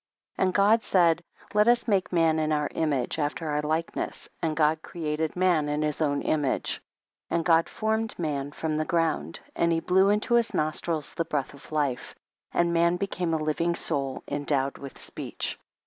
[0.35, 1.23] And God said
[1.53, 5.83] let us make man in our image, after our likeness, and God created man in
[5.83, 6.77] his own image.
[7.29, 7.35] 2.
[7.35, 11.53] And God formed man from the ground, and he blew into his nostrils the breath
[11.53, 12.15] of life,
[12.51, 15.59] and man became a living soul endowed with speech.